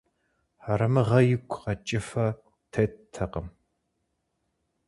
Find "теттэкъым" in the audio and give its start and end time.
2.71-3.47